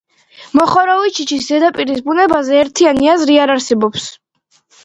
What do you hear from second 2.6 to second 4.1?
ერთიანი აზრი არ არსებობს.